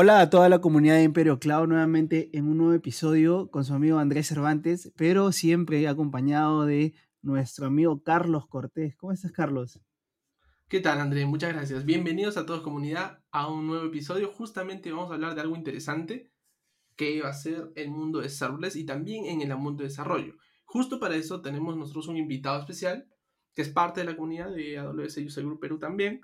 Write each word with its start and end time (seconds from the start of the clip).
Hola 0.00 0.20
a 0.20 0.30
toda 0.30 0.48
la 0.48 0.60
comunidad 0.60 0.94
de 0.94 1.02
Imperio 1.02 1.40
Cloud, 1.40 1.66
nuevamente 1.66 2.30
en 2.32 2.46
un 2.46 2.58
nuevo 2.58 2.72
episodio 2.72 3.50
con 3.50 3.64
su 3.64 3.74
amigo 3.74 3.98
Andrés 3.98 4.28
Cervantes, 4.28 4.92
pero 4.96 5.32
siempre 5.32 5.88
acompañado 5.88 6.64
de 6.66 6.94
nuestro 7.20 7.66
amigo 7.66 8.00
Carlos 8.04 8.46
Cortés. 8.46 8.94
¿Cómo 8.94 9.10
estás, 9.10 9.32
Carlos? 9.32 9.80
¿Qué 10.68 10.78
tal, 10.78 11.00
Andrés? 11.00 11.26
Muchas 11.26 11.52
gracias. 11.52 11.84
Bienvenidos 11.84 12.36
a 12.36 12.46
todos 12.46 12.60
comunidad 12.60 13.24
a 13.32 13.50
un 13.50 13.66
nuevo 13.66 13.86
episodio. 13.86 14.28
Justamente 14.28 14.92
vamos 14.92 15.10
a 15.10 15.14
hablar 15.14 15.34
de 15.34 15.40
algo 15.40 15.56
interesante 15.56 16.30
que 16.94 17.20
va 17.20 17.30
a 17.30 17.34
ser 17.34 17.72
el 17.74 17.90
mundo 17.90 18.20
de 18.20 18.28
serverless 18.28 18.76
y 18.76 18.86
también 18.86 19.24
en 19.24 19.42
el 19.42 19.56
mundo 19.56 19.82
de 19.82 19.88
desarrollo. 19.88 20.36
Justo 20.64 21.00
para 21.00 21.16
eso 21.16 21.42
tenemos 21.42 21.76
nosotros 21.76 22.06
un 22.06 22.18
invitado 22.18 22.60
especial 22.60 23.08
que 23.52 23.62
es 23.62 23.68
parte 23.68 24.02
de 24.02 24.06
la 24.06 24.14
comunidad 24.14 24.52
de 24.54 24.78
AWS 24.78 25.16
User 25.26 25.42
Group 25.42 25.58
Perú 25.58 25.80
también 25.80 26.20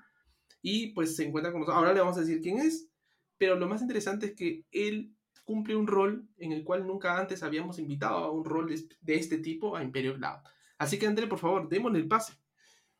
y 0.61 0.93
pues 0.93 1.17
se 1.17 1.25
encuentra 1.25 1.51
con 1.51 1.59
nosotros. 1.59 1.77
Ahora 1.77 1.93
le 1.93 1.99
vamos 1.99 2.15
a 2.15 2.21
decir 2.21 2.39
quién 2.39 2.59
es 2.59 2.89
pero 3.37 3.55
lo 3.55 3.67
más 3.67 3.81
interesante 3.81 4.27
es 4.27 4.35
que 4.35 4.65
él 4.71 5.15
cumple 5.43 5.75
un 5.75 5.87
rol 5.87 6.27
en 6.37 6.51
el 6.51 6.63
cual 6.63 6.85
nunca 6.87 7.19
antes 7.19 7.43
habíamos 7.43 7.79
invitado 7.79 8.17
a 8.17 8.31
un 8.31 8.43
rol 8.43 8.73
de 9.01 9.15
este 9.15 9.37
tipo 9.37 9.75
a 9.75 9.83
Imperio 9.83 10.15
Cloud. 10.15 10.39
Así 10.77 10.99
que 10.99 11.07
André, 11.07 11.27
por 11.27 11.39
favor, 11.39 11.69
démosle 11.69 11.99
el 11.99 12.07
paso. 12.07 12.33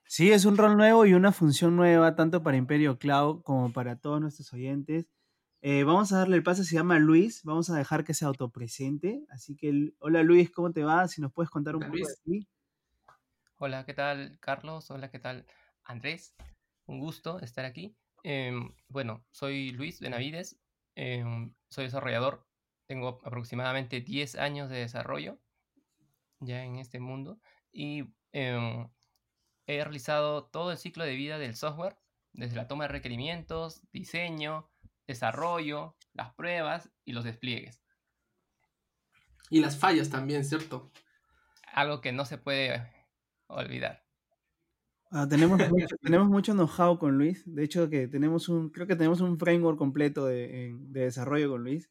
Sí, 0.08 0.32
es 0.32 0.46
un 0.46 0.56
rol 0.56 0.78
nuevo 0.78 1.06
y 1.06 1.14
una 1.14 1.32
función 1.32 1.76
nueva 1.76 2.16
tanto 2.16 2.44
para 2.44 2.58
Imperio 2.58 3.00
Cloud 3.00 3.42
como 3.42 3.74
para 3.74 3.96
todos 3.98 4.22
nuestros 4.22 4.54
oyentes. 4.54 5.10
Eh, 5.62 5.84
vamos 5.84 6.14
a 6.14 6.20
darle 6.20 6.36
el 6.36 6.44
paso, 6.44 6.64
se 6.64 6.76
llama 6.76 7.00
Luis, 7.00 7.44
vamos 7.44 7.72
a 7.72 7.76
dejar 7.76 8.04
que 8.04 8.14
se 8.14 8.24
autopresente. 8.24 9.26
Así 9.30 9.56
que, 9.56 9.94
hola 9.98 10.22
Luis, 10.22 10.52
¿cómo 10.52 10.72
te 10.72 10.84
va? 10.84 11.08
Si 11.08 11.22
nos 11.22 11.34
puedes 11.34 11.50
contar 11.50 11.76
un 11.76 11.82
poco 11.82 11.98
de 11.98 12.14
ti. 12.24 12.48
Hola, 13.58 13.84
¿qué 13.84 13.96
tal 13.96 14.38
Carlos? 14.40 14.92
Hola, 14.92 15.10
¿qué 15.10 15.18
tal 15.18 15.48
Andrés? 15.84 16.36
Un 16.86 17.00
gusto 17.00 17.40
estar 17.40 17.66
aquí. 17.66 17.96
Em, 18.28 18.74
bueno, 18.88 19.24
soy 19.30 19.70
Luis 19.70 20.00
Benavides, 20.00 20.58
em, 20.96 21.54
soy 21.70 21.86
desarrollador, 21.86 22.44
tengo 22.88 23.22
aproximadamente 23.24 24.02
10 24.02 24.34
años 24.34 24.68
de 24.68 24.78
desarrollo 24.78 25.38
ya 26.40 26.64
en 26.64 26.78
este 26.78 27.00
mundo 27.00 27.40
y 27.72 28.06
em, 28.32 28.90
he 29.68 29.84
realizado 29.84 30.46
todo 30.46 30.72
el 30.72 30.80
ciclo 30.80 31.04
de 31.04 31.14
vida 31.14 31.38
del 31.38 31.56
software, 31.56 32.00
desde 32.34 32.56
la 32.56 32.68
toma 32.68 32.86
de 32.86 32.94
requerimientos, 32.94 33.84
diseño, 33.92 34.72
desarrollo, 35.06 35.96
las 36.14 36.34
pruebas 36.34 36.90
y 37.06 37.12
los 37.12 37.26
despliegues. 37.26 37.84
Y 39.52 39.60
las 39.60 39.78
fallas 39.78 40.10
también, 40.10 40.44
¿cierto? 40.46 40.92
Algo 41.74 42.02
que 42.02 42.12
no 42.12 42.26
se 42.26 42.40
puede 42.40 42.92
olvidar. 43.46 44.05
Ah, 45.18 45.26
tenemos, 45.30 45.58
mucho, 45.70 45.96
tenemos 46.02 46.28
mucho 46.28 46.52
know-how 46.52 47.00
con 47.00 47.18
Luis. 47.18 47.42
De 47.46 47.64
hecho, 47.64 47.90
que 47.90 48.10
tenemos 48.10 48.50
un, 48.50 48.70
creo 48.70 48.86
que 48.86 48.98
tenemos 48.98 49.22
un 49.22 49.40
framework 49.40 49.78
completo 49.78 50.26
de, 50.26 50.76
desarrollo 50.90 51.52
con 51.52 51.64
Luis. 51.64 51.90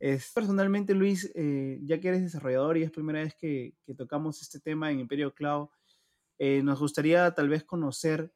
Es, 0.00 0.32
personalmente, 0.32 0.94
Luis, 0.94 1.30
eh, 1.34 1.78
ya 1.82 2.00
que 2.00 2.08
eres 2.08 2.22
desarrollador 2.22 2.78
y 2.78 2.82
es 2.82 2.90
primera 2.90 3.20
vez 3.20 3.34
que, 3.34 3.74
tocamos 3.98 4.40
este 4.40 4.60
tema 4.60 4.90
en 4.90 5.00
Imperio 5.00 5.34
Cloud, 5.34 5.68
eh, 6.38 6.62
nos 6.62 6.80
gustaría 6.80 7.30
tal 7.34 7.50
vez 7.50 7.64
conocer 7.64 8.32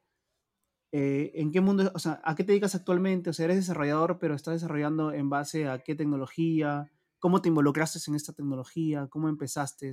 eh, 0.91 1.31
en 1.33 1.51
qué 1.51 1.59
mundo, 1.59 1.91
o 1.95 1.99
sea, 1.99 2.21
a 2.23 2.35
qué 2.35 2.43
te 2.43 2.51
dedicas 2.51 2.75
actualmente. 2.75 3.31
O 3.31 3.33
sea, 3.33 3.45
eres 3.45 3.57
desarrollador, 3.57 4.19
pero 4.19 4.35
estás 4.35 4.53
desarrollando 4.53 5.11
en 5.11 5.31
base 5.31 5.67
a 5.67 5.79
qué 5.79 5.95
tecnología, 5.95 6.91
cómo 7.17 7.41
te 7.41 7.49
involucraste 7.49 7.97
en 8.07 8.13
esta 8.13 8.33
tecnología, 8.33 9.07
cómo 9.09 9.27
empezaste, 9.27 9.91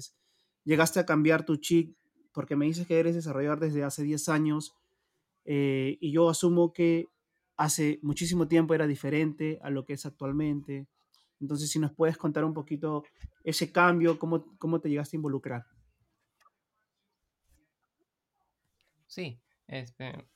llegaste 0.63 1.01
a 1.01 1.07
cambiar 1.07 1.47
tu 1.47 1.57
chip 1.57 1.97
porque 2.37 2.55
me 2.55 2.67
dices 2.67 2.87
que 2.87 3.01
eres 3.01 3.15
desarrollador 3.15 3.61
desde 3.61 3.83
hace 3.83 4.03
10 4.03 4.29
años 4.29 4.77
eh, 5.47 5.97
y 6.03 6.13
yo 6.13 6.29
asumo 6.29 6.75
que 6.75 7.07
hace 7.57 7.99
muchísimo 8.03 8.47
tiempo 8.47 8.75
era 8.75 8.87
diferente 8.87 9.59
a 9.63 9.71
lo 9.71 9.87
que 9.87 9.95
es 9.95 10.05
actualmente. 10.05 10.87
Entonces, 11.41 11.71
si 11.71 11.79
nos 11.79 11.95
puedes 11.95 12.19
contar 12.19 12.45
un 12.45 12.53
poquito 12.53 13.05
ese 13.43 13.73
cambio, 13.73 14.19
cómo, 14.19 14.55
cómo 14.59 14.83
te 14.83 14.91
llegaste 14.91 15.17
a 15.17 15.21
involucrar. 15.21 15.65
Sí, 19.07 19.41
este, 19.67 20.29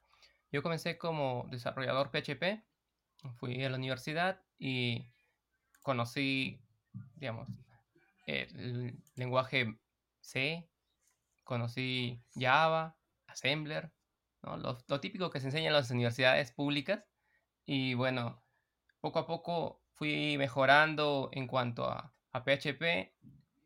yo 0.50 0.62
comencé 0.62 0.96
como 0.96 1.48
desarrollador 1.50 2.10
PHP, 2.10 2.64
fui 3.36 3.62
a 3.62 3.68
la 3.68 3.76
universidad 3.76 4.40
y 4.58 5.06
conocí, 5.82 6.62
digamos, 7.16 7.46
el 8.26 8.98
lenguaje 9.16 9.78
C, 10.22 10.69
conocí 11.50 12.22
Java, 12.36 12.96
Assembler, 13.26 13.90
lo, 14.42 15.00
típico 15.00 15.30
que 15.30 15.40
se 15.40 15.46
enseña 15.46 15.66
en 15.66 15.72
las 15.72 15.90
universidades 15.90 16.52
públicas. 16.52 17.04
Y 17.66 17.94
bueno, 17.94 18.40
poco 19.00 19.18
a 19.18 19.26
poco 19.26 19.82
fui 19.94 20.38
mejorando 20.38 21.28
en 21.32 21.48
cuanto 21.48 21.86
a, 21.86 22.14
PHP. 22.32 23.12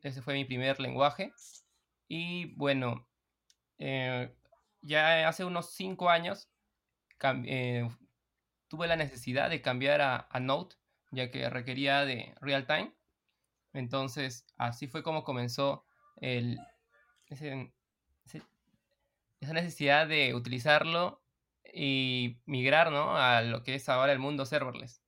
Ese 0.00 0.22
fue 0.22 0.32
mi 0.32 0.46
primer 0.46 0.80
lenguaje. 0.80 1.34
Y 2.08 2.54
bueno, 2.56 3.06
eh, 3.76 4.34
ya 4.80 5.28
hace 5.28 5.44
unos 5.44 5.74
cinco 5.74 6.08
años 6.08 6.48
eh, 7.44 7.86
tuve 8.68 8.86
la 8.86 8.96
necesidad 8.96 9.50
de 9.50 9.60
cambiar 9.60 10.00
a, 10.00 10.26
a 10.30 10.40
Node, 10.40 10.76
ya 11.10 11.30
que 11.30 11.50
requería 11.50 12.06
de 12.06 12.34
real 12.40 12.66
time. 12.66 12.94
Entonces, 13.74 14.46
así 14.56 14.88
fue 14.88 15.02
como 15.02 15.22
comenzó 15.22 15.84
el, 16.16 16.58
esa 19.40 19.52
necesidad 19.52 20.08
de 20.08 20.34
utilizarlo 20.34 21.22
y 21.72 22.38
migrar 22.46 22.92
¿no? 22.92 23.16
a 23.16 23.42
lo 23.42 23.62
que 23.62 23.74
es 23.74 23.88
ahora 23.88 24.12
el 24.12 24.18
mundo 24.18 24.46
serverless. 24.46 25.02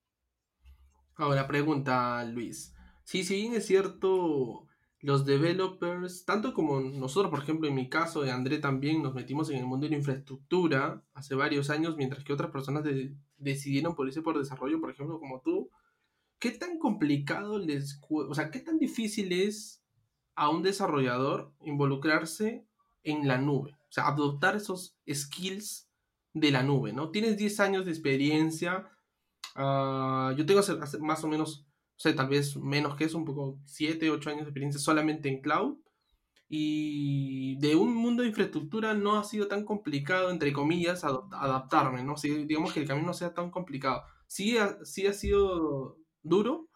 Ahora 1.14 1.46
pregunta 1.46 2.24
Luis. 2.24 2.74
Sí, 3.04 3.22
bien 3.22 3.54
es 3.54 3.66
cierto, 3.66 4.66
los 5.00 5.24
developers, 5.24 6.24
tanto 6.24 6.52
como 6.52 6.80
nosotros, 6.80 7.30
por 7.30 7.40
ejemplo, 7.40 7.68
en 7.68 7.74
mi 7.74 7.88
caso 7.88 8.22
de 8.22 8.32
André 8.32 8.58
también, 8.58 9.02
nos 9.02 9.14
metimos 9.14 9.48
en 9.50 9.58
el 9.58 9.66
mundo 9.66 9.86
de 9.86 9.90
la 9.90 9.98
infraestructura 9.98 11.04
hace 11.14 11.34
varios 11.34 11.70
años, 11.70 11.96
mientras 11.96 12.24
que 12.24 12.32
otras 12.32 12.50
personas 12.50 12.84
decidieron 13.36 13.94
por 13.94 14.08
irse 14.08 14.22
por 14.22 14.36
desarrollo, 14.36 14.80
por 14.80 14.90
ejemplo, 14.90 15.20
como 15.20 15.40
tú. 15.42 15.70
¿Qué 16.38 16.50
tan 16.50 16.78
complicado 16.78 17.58
les, 17.58 18.00
o 18.10 18.34
sea, 18.34 18.50
qué 18.50 18.58
tan 18.58 18.78
difícil 18.78 19.32
es 19.32 19.85
a 20.36 20.50
un 20.50 20.62
desarrollador 20.62 21.52
involucrarse 21.62 22.66
en 23.02 23.26
la 23.26 23.38
nube. 23.38 23.72
O 23.72 23.92
sea, 23.92 24.06
adoptar 24.06 24.54
esos 24.54 24.96
skills 25.10 25.90
de 26.34 26.50
la 26.50 26.62
nube, 26.62 26.92
¿no? 26.92 27.10
Tienes 27.10 27.38
10 27.38 27.60
años 27.60 27.84
de 27.86 27.92
experiencia. 27.92 28.90
Ah, 29.54 30.34
yo 30.36 30.44
tengo 30.44 30.60
más 31.00 31.24
o 31.24 31.28
menos, 31.28 31.66
o 31.96 31.98
sea, 31.98 32.14
tal 32.14 32.28
vez 32.28 32.56
menos 32.56 32.94
que 32.96 33.04
eso, 33.04 33.16
un 33.16 33.24
poco 33.24 33.58
7, 33.64 34.10
8 34.10 34.30
años 34.30 34.42
de 34.42 34.50
experiencia 34.50 34.80
solamente 34.80 35.28
en 35.30 35.40
cloud. 35.40 35.78
Y 36.48 37.58
de 37.58 37.74
un 37.74 37.94
mundo 37.94 38.22
de 38.22 38.28
infraestructura 38.28 38.94
no 38.94 39.18
ha 39.18 39.24
sido 39.24 39.48
tan 39.48 39.64
complicado, 39.64 40.30
entre 40.30 40.52
comillas, 40.52 41.02
adaptarme, 41.02 42.04
¿no? 42.04 42.16
Si, 42.16 42.44
digamos 42.44 42.72
que 42.72 42.80
el 42.80 42.86
camino 42.86 43.08
no 43.08 43.14
sea 43.14 43.34
tan 43.34 43.50
complicado. 43.50 44.02
Sí 44.28 44.56
sí 44.84 45.06
ha 45.06 45.12
sido 45.12 45.98
duro, 46.22 46.68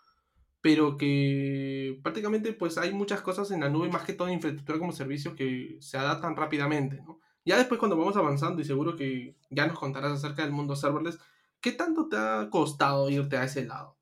pero 0.61 0.97
que 0.97 1.99
prácticamente 2.03 2.53
pues 2.53 2.77
hay 2.79 2.93
muchas 2.93 3.23
cosas 3.23 3.51
en 3.51 3.61
la 3.61 3.69
nube, 3.69 3.89
más 3.89 4.05
que 4.05 4.13
todo 4.13 4.29
infraestructura 4.31 4.79
como 4.79 4.93
servicios, 4.93 5.35
que 5.35 5.79
se 5.81 5.97
adaptan 5.97 6.37
rápidamente, 6.37 7.01
¿no? 7.03 7.21
Ya 7.45 7.57
después 7.57 7.79
cuando 7.79 7.97
vamos 7.97 8.17
avanzando, 8.17 8.61
y 8.61 8.65
seguro 8.65 8.97
que 8.97 9.37
ya 9.49 9.67
nos 9.67 9.79
contarás 9.79 10.13
acerca 10.13 10.43
del 10.43 10.53
mundo 10.53 10.77
serverless, 10.77 11.19
¿qué 11.61 11.73
tanto 11.73 12.09
te 12.09 12.17
ha 12.17 12.49
costado 12.51 13.09
irte 13.09 13.39
a 13.39 13.45
ese 13.45 13.65
lado? 13.65 13.97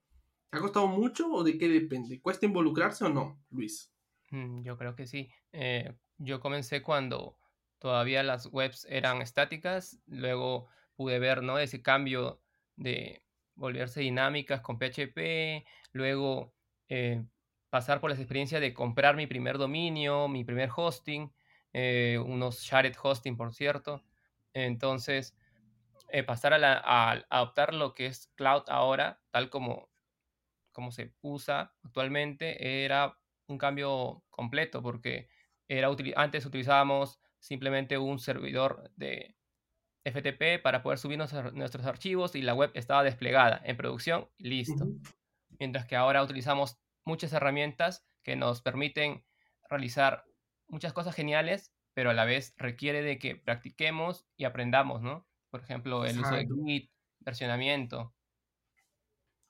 ¿Te 0.51 0.59
ha 0.59 0.61
costado 0.61 0.89
mucho 0.89 1.31
o 1.33 1.45
de 1.45 1.57
qué 1.57 1.69
depende? 1.69 2.21
¿Cuesta 2.21 2.47
involucrarse 2.47 3.05
o 3.05 3.09
no, 3.09 3.41
Luis? 3.51 3.93
Mm, 4.31 4.63
yo 4.63 4.77
creo 4.77 4.97
que 4.97 5.07
sí. 5.07 5.31
Eh, 5.53 5.95
yo 6.19 6.41
comencé 6.41 6.83
cuando 6.83 7.37
todavía 7.79 8.23
las 8.23 8.47
webs 8.47 8.87
eran 8.91 9.23
estáticas, 9.23 10.01
luego 10.07 10.67
pude 10.97 11.19
ver 11.21 11.43
¿no? 11.43 11.59
ese 11.59 11.81
cambio 11.81 12.41
de 12.77 13.23
volverse 13.59 14.01
dinámicas 14.01 14.61
con 14.61 14.79
PHP, 14.79 15.67
luego 15.93 16.55
eh, 16.89 17.25
pasar 17.71 18.01
por 18.01 18.11
la 18.11 18.17
experiencia 18.17 18.61
de 18.61 18.73
comprar 18.73 19.17
mi 19.17 19.27
primer 19.27 19.59
dominio, 19.59 20.29
mi 20.29 20.45
primer 20.45 20.71
hosting, 20.75 21.33
eh, 21.73 22.19
unos 22.25 22.61
shared 22.61 22.95
hosting, 23.03 23.37
por 23.37 23.53
cierto. 23.53 24.03
Entonces, 24.55 25.37
eh, 26.09 26.23
pasar 26.23 26.55
a, 26.55 27.25
adoptar 27.29 27.75
lo 27.75 27.95
que 27.95 28.07
es 28.07 28.29
cloud 28.35 28.63
ahora, 28.69 29.21
tal 29.31 29.51
como, 29.51 29.91
como 30.73 30.91
se 30.93 31.13
usa 31.21 31.75
actualmente, 31.83 32.85
era 32.85 33.19
un 33.47 33.59
cambio 33.59 34.23
completo, 34.31 34.83
porque 34.83 35.29
era, 35.69 35.89
antes 36.17 36.47
utilizábamos 36.47 37.21
simplemente 37.39 37.99
un 37.99 38.19
servidor 38.19 38.91
de 38.97 39.38
FTP 40.11 40.63
para 40.63 40.83
poder 40.83 40.99
subir 40.99 41.19
nuestros, 41.19 41.87
archivos 41.87 42.35
y 42.35 42.43
la 42.43 42.55
web 42.55 42.71
estaba 42.75 43.03
desplegada 43.05 43.61
en 43.65 43.77
producción 43.77 44.29
listo 44.39 44.87
mientras 45.59 45.87
que 45.87 45.97
ahora 45.97 46.23
utilizamos 46.23 46.79
muchas 47.05 47.33
herramientas 47.33 48.07
que 48.23 48.37
nos 48.37 48.63
permiten 48.63 49.25
realizar 49.69 50.25
muchas 50.69 50.93
cosas 50.93 51.15
geniales, 51.15 51.73
pero 51.95 52.11
a 52.11 52.15
la 52.15 52.25
vez 52.25 52.55
requiere 52.57 53.03
de 53.03 53.19
que 53.19 53.37
practiquemos 53.37 54.27
y 54.37 54.45
aprendamos, 54.45 55.03
¿no? 55.03 55.27
Por 55.51 55.61
ejemplo, 55.61 56.05
el 56.05 56.21
uso 56.21 56.35
de 56.35 56.47
Git, 56.67 56.91
versionamiento. 57.21 58.15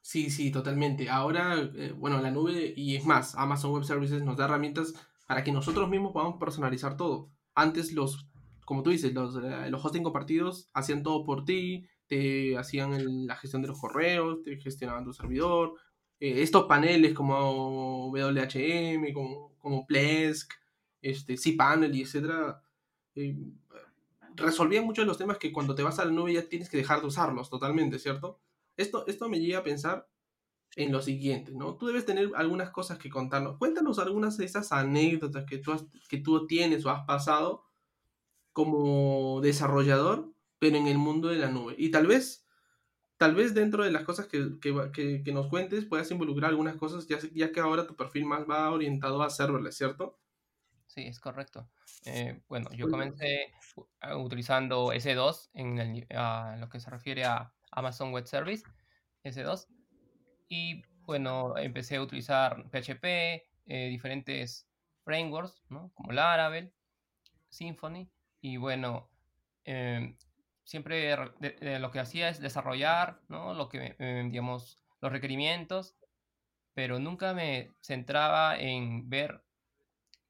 Sí, 0.00 0.30
sí, 0.30 0.50
totalmente. 0.50 1.10
Ahora, 1.10 1.56
eh, 1.74 1.92
bueno, 1.92 2.20
la 2.22 2.30
nube, 2.30 2.72
y 2.76 2.96
es 2.96 3.04
más, 3.04 3.34
Amazon 3.34 3.72
Web 3.72 3.84
Services 3.84 4.22
nos 4.22 4.36
da 4.36 4.44
herramientas 4.44 4.94
para 5.26 5.44
que 5.44 5.52
nosotros 5.52 5.90
mismos 5.90 6.12
podamos 6.12 6.38
personalizar 6.38 6.96
todo. 6.96 7.30
Antes 7.54 7.92
los, 7.92 8.27
como 8.68 8.82
tú 8.82 8.90
dices, 8.90 9.14
los, 9.14 9.34
eh, 9.36 9.70
los 9.70 9.82
hosting 9.82 10.02
compartidos 10.02 10.68
hacían 10.74 11.02
todo 11.02 11.24
por 11.24 11.46
ti, 11.46 11.86
te 12.06 12.54
hacían 12.58 13.26
la 13.26 13.34
gestión 13.34 13.62
de 13.62 13.68
los 13.68 13.80
correos, 13.80 14.42
te 14.42 14.58
gestionaban 14.58 15.04
tu 15.04 15.14
servidor. 15.14 15.72
Eh, 16.20 16.42
estos 16.42 16.64
paneles 16.64 17.14
como 17.14 18.10
WHM, 18.10 19.14
como, 19.14 19.56
como 19.56 19.86
Plesk, 19.86 20.52
este, 21.00 21.36
cPanel 21.38 21.96
y 21.96 22.02
etcétera, 22.02 22.62
resolvían 24.34 24.84
muchos 24.84 25.04
de 25.04 25.06
los 25.06 25.16
temas 25.16 25.38
que 25.38 25.50
cuando 25.50 25.74
te 25.74 25.82
vas 25.82 25.98
a 25.98 26.04
la 26.04 26.10
nube 26.10 26.34
ya 26.34 26.46
tienes 26.46 26.68
que 26.68 26.76
dejar 26.76 27.00
de 27.00 27.06
usarlos 27.06 27.48
totalmente, 27.48 27.98
¿cierto? 27.98 28.38
Esto, 28.76 29.06
esto 29.06 29.30
me 29.30 29.40
lleva 29.40 29.60
a 29.60 29.64
pensar 29.64 30.06
en 30.76 30.92
lo 30.92 31.00
siguiente, 31.00 31.52
¿no? 31.52 31.76
Tú 31.78 31.86
debes 31.86 32.04
tener 32.04 32.32
algunas 32.36 32.68
cosas 32.68 32.98
que 32.98 33.08
contarnos. 33.08 33.56
Cuéntanos 33.56 33.98
algunas 33.98 34.36
de 34.36 34.44
esas 34.44 34.72
anécdotas 34.72 35.46
que 35.46 35.56
tú, 35.56 35.72
que 36.10 36.18
tú 36.18 36.46
tienes 36.46 36.84
o 36.84 36.90
has 36.90 37.06
pasado 37.06 37.64
como 38.52 39.40
desarrollador, 39.40 40.32
pero 40.58 40.76
en 40.76 40.86
el 40.86 40.98
mundo 40.98 41.28
de 41.28 41.38
la 41.38 41.50
nube. 41.50 41.74
Y 41.78 41.90
tal 41.90 42.06
vez, 42.06 42.46
tal 43.16 43.34
vez 43.34 43.54
dentro 43.54 43.84
de 43.84 43.90
las 43.90 44.04
cosas 44.04 44.26
que, 44.26 44.58
que, 44.60 45.22
que, 45.24 45.32
nos 45.32 45.48
cuentes 45.48 45.84
puedas 45.84 46.10
involucrar 46.10 46.50
algunas 46.50 46.76
cosas, 46.76 47.06
ya, 47.06 47.18
ya 47.32 47.52
que 47.52 47.60
ahora 47.60 47.86
tu 47.86 47.96
perfil 47.96 48.24
más 48.24 48.48
va 48.48 48.70
orientado 48.70 49.22
a 49.22 49.30
serverless, 49.30 49.76
¿cierto? 49.76 50.18
Sí, 50.86 51.02
es 51.02 51.20
correcto. 51.20 51.68
Eh, 52.06 52.40
bueno, 52.48 52.70
yo 52.72 52.88
comencé 52.88 53.52
utilizando 54.16 54.92
S2 54.92 55.50
en 55.54 56.06
lo 56.60 56.68
que 56.68 56.80
se 56.80 56.90
refiere 56.90 57.24
a 57.24 57.52
Amazon 57.70 58.12
Web 58.12 58.26
Service, 58.26 58.64
S2. 59.24 59.68
Y 60.48 60.82
bueno, 61.02 61.56
empecé 61.56 61.96
a 61.96 62.02
utilizar 62.02 62.64
PHP, 62.70 63.04
eh, 63.66 63.88
diferentes 63.90 64.66
frameworks, 65.04 65.62
¿no? 65.68 65.90
Como 65.94 66.12
Laravel, 66.12 66.72
Symfony. 67.50 68.08
Y 68.40 68.56
bueno, 68.56 69.08
em, 69.64 70.16
siempre 70.64 71.16
lo 71.80 71.90
que 71.90 72.00
hacía 72.00 72.28
es 72.28 72.40
desarrollar, 72.40 73.20
¿no? 73.28 73.54
Lo 73.54 73.68
que, 73.68 73.96
em, 73.98 74.30
digamos, 74.30 74.80
los 75.00 75.12
requerimientos, 75.12 75.96
pero 76.74 76.98
nunca 76.98 77.34
me 77.34 77.72
centraba 77.80 78.58
en 78.58 79.08
ver, 79.08 79.42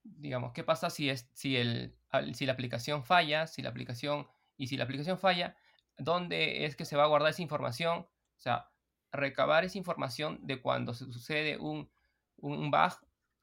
digamos, 0.03 0.53
qué 0.53 0.65
pasa 0.65 0.91
si, 0.91 1.11
es, 1.11 1.29
si, 1.35 1.57
el, 1.57 1.95
si 2.33 2.47
la 2.47 2.53
aplicación 2.53 3.05
falla, 3.05 3.47
si 3.47 3.63
la 3.63 3.71
aplicación, 3.71 4.27
y 4.57 4.69
si 4.69 4.77
la 4.77 4.85
aplicación 4.85 5.19
falla, 5.19 5.57
dónde 5.99 6.65
es 6.65 6.77
que 6.77 6.85
se 6.85 6.97
va 6.97 7.05
a 7.05 7.09
guardar 7.09 7.31
esa 7.31 7.43
información, 7.43 7.99
o 7.99 8.41
sea, 8.41 8.71
recabar 9.13 9.65
esa 9.65 9.79
información 9.79 10.39
de 10.43 10.61
cuando 10.61 10.95
sucede 10.95 11.59
un, 11.59 11.91
un 12.37 12.71
bug 12.71 12.93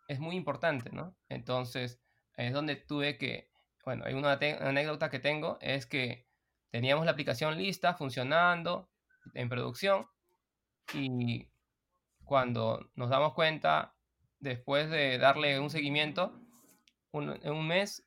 es 0.08 0.20
muy 0.20 0.36
importante, 0.36 0.92
¿no? 0.92 1.16
Entonces, 1.30 2.00
es 2.38 2.54
donde 2.54 2.76
tuve 2.76 3.18
que, 3.18 3.50
bueno, 3.86 4.04
hay 4.06 4.14
una 4.16 4.34
anécdota 4.34 5.10
que 5.10 5.20
tengo, 5.20 5.58
es 5.62 5.86
que 5.86 6.28
teníamos 6.72 7.06
la 7.06 7.12
aplicación 7.12 7.58
lista, 7.58 7.94
funcionando, 7.94 8.90
en 9.34 9.48
producción, 9.48 10.08
y 10.94 11.48
cuando 12.24 12.90
nos 12.96 13.10
damos 13.10 13.34
cuenta, 13.34 13.96
después 14.40 14.90
de 14.90 15.18
darle 15.18 15.60
un 15.60 15.70
seguimiento, 15.70 16.42
en 17.14 17.52
un 17.52 17.68
mes 17.68 18.06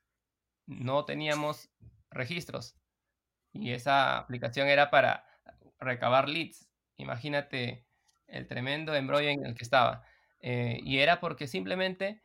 no 0.67 1.05
teníamos 1.05 1.71
registros 2.11 2.77
y 3.53 3.73
esa 3.73 4.19
aplicación 4.19 4.69
era 4.69 4.91
para 4.91 5.25
recabar 5.79 6.29
leads. 6.29 6.69
Imagínate 6.97 7.87
el 8.27 8.47
tremendo 8.47 8.95
embrollo 8.95 9.29
en 9.29 9.47
el 9.47 9.55
que 9.55 9.65
estaba. 9.65 10.05
Eh, 10.41 10.79
y 10.83 10.99
era 10.99 11.21
porque 11.21 11.47
simplemente 11.47 12.21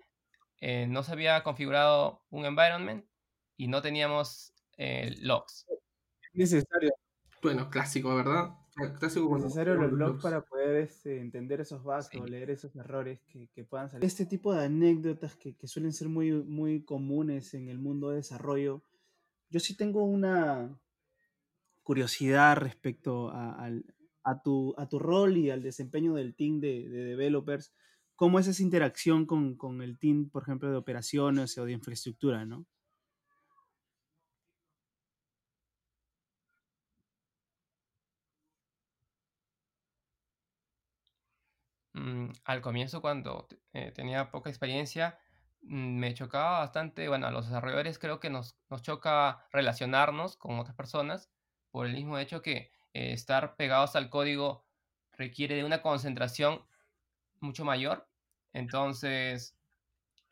eh, 0.59 0.87
no 0.87 1.03
se 1.03 1.13
había 1.13 1.41
configurado 1.43 2.25
un 2.29 2.45
environment 2.45 3.05
y 3.57 3.67
no 3.67 3.81
teníamos 3.81 4.53
eh, 4.77 5.15
logs. 5.21 5.65
Necesario. 6.33 6.91
Bueno, 7.41 7.69
clásico, 7.69 8.15
¿verdad? 8.15 8.51
Clásico 8.97 9.37
necesario 9.37 9.75
los 9.75 9.91
logs 9.91 10.23
para 10.23 10.41
poder 10.41 10.77
este, 10.77 11.19
entender 11.19 11.61
esos 11.61 11.83
bugs 11.83 12.09
o 12.19 12.25
leer 12.25 12.49
esos 12.49 12.75
errores 12.75 13.21
que, 13.27 13.47
que, 13.49 13.63
puedan 13.63 13.89
salir. 13.89 14.05
Este 14.05 14.25
tipo 14.25 14.53
de 14.53 14.65
anécdotas 14.65 15.35
que, 15.35 15.55
que, 15.55 15.67
suelen 15.67 15.93
ser 15.93 16.09
muy, 16.09 16.31
muy 16.31 16.83
comunes 16.83 17.53
en 17.53 17.69
el 17.69 17.77
mundo 17.77 18.09
de 18.09 18.15
desarrollo. 18.17 18.81
Yo 19.49 19.59
sí 19.59 19.77
tengo 19.77 20.03
una, 20.03 20.75
curiosidad 21.83 22.57
respecto 22.57 23.29
a, 23.29 24.41
tu, 24.43 24.73
a 24.77 24.87
tu 24.87 24.99
rol 24.99 25.37
y 25.37 25.49
al 25.49 25.61
desempeño 25.61 26.13
del 26.15 26.33
team 26.35 26.59
de, 26.59 26.89
developers. 26.89 27.73
¿Cómo 28.15 28.39
es 28.39 28.47
esa 28.47 28.63
interacción 28.63 29.25
con, 29.25 29.81
el 29.81 29.99
team, 29.99 30.29
por 30.29 30.43
ejemplo, 30.43 30.71
de 30.71 30.77
operaciones 30.77 31.57
o 31.57 31.65
de 31.65 31.73
infraestructura, 31.73 32.45
no? 32.45 32.65
Mm, 42.03 42.33
al 42.43 42.61
comienzo, 42.61 43.01
cuando 43.01 43.47
eh, 43.71 43.91
tenía 43.93 44.29
poca 44.29 44.49
experiencia, 44.49 45.17
mm, 45.61 45.99
me 45.99 46.13
chocaba 46.13 46.59
bastante, 46.59 47.07
bueno, 47.07 47.27
a 47.27 47.31
los 47.31 47.45
desarrolladores 47.47 47.97
creo 47.97 48.19
que 48.19 48.29
nos, 48.29 48.57
nos 48.69 48.81
choca 48.81 49.47
relacionarnos 49.53 50.35
con 50.35 50.59
otras 50.59 50.75
personas 50.75 51.31
por 51.71 51.85
el 51.85 51.93
mismo 51.93 52.17
hecho 52.19 52.41
que 52.41 52.71
eh, 52.93 53.13
estar 53.13 53.55
pegados 53.55 53.95
al 53.95 54.09
código 54.09 54.65
requiere 55.13 55.55
de 55.55 55.63
una 55.63 55.81
concentración 55.81 56.65
mucho 57.39 57.63
mayor. 57.65 58.09
Entonces, 58.53 59.57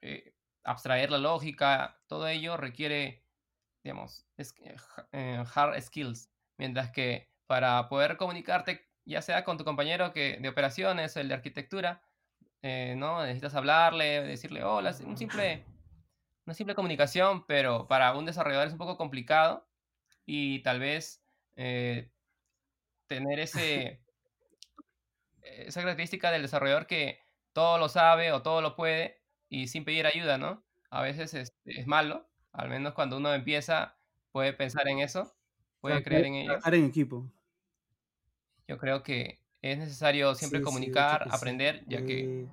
eh, 0.02 0.36
abstraer 0.66 1.12
la 1.12 1.20
lógica, 1.20 2.02
todo 2.08 2.28
ello 2.28 2.58
requiere, 2.58 3.24
digamos, 3.84 4.28
eh, 5.14 5.44
hard 5.56 5.82
skills. 5.82 6.32
Mientras 6.58 6.92
que 6.92 7.32
para 7.48 7.88
poder 7.90 8.18
comunicarte, 8.18 8.91
ya 9.06 9.22
sea 9.22 9.44
con 9.44 9.58
tu 9.58 9.64
compañero 9.64 10.14
que, 10.14 10.38
de 10.40 10.50
operaciones, 10.50 11.16
el 11.18 11.28
de 11.28 11.34
arquitectura, 11.36 12.02
¿no? 12.62 13.22
Necesitas 13.24 13.56
hablarle, 13.56 14.22
decirle 14.22 14.64
hola, 14.64 14.96
un 15.06 15.18
simple, 15.18 15.66
una 16.46 16.54
simple 16.54 16.76
comunicación, 16.76 17.46
pero 17.46 17.88
para 17.88 18.16
un 18.16 18.26
desarrollador 18.26 18.68
es 18.68 18.74
un 18.74 18.80
poco 18.80 18.98
complicado 18.98 19.68
y 20.26 20.62
tal 20.62 20.80
vez 20.80 21.24
eh, 21.56 22.12
tener 23.08 23.40
ese, 23.40 24.02
esa 25.42 25.82
característica 25.82 26.32
del 26.32 26.44
desarrollador 26.44 26.88
que 26.88 27.20
todo 27.54 27.78
lo 27.78 27.90
sabe 27.90 28.32
o 28.32 28.42
todo 28.42 28.62
lo 28.62 28.76
puede 28.76 29.22
y 29.50 29.68
sin 29.68 29.84
pedir 29.84 30.06
ayuda, 30.06 30.38
¿no? 30.38 30.64
A 30.90 31.02
veces 31.02 31.34
es, 31.34 31.54
es 31.66 31.88
malo, 31.88 32.30
al 32.52 32.70
menos 32.70 32.94
cuando 32.94 33.18
uno 33.18 33.34
empieza 33.34 33.98
puede 34.32 34.54
pensar 34.54 34.88
en 34.88 35.00
eso, 35.00 35.34
puede 35.80 36.04
creer 36.04 36.26
en 36.26 36.36
ello. 36.36 36.60
en 36.66 36.86
equipo. 36.86 37.30
Yo 38.72 38.78
creo 38.78 39.04
que 39.04 39.38
es 39.62 39.78
necesario 39.78 40.34
siempre 40.34 40.62
comunicar, 40.62 41.28
aprender, 41.30 41.84
ya 41.90 42.06
que 42.06 42.44
eh, 42.44 42.48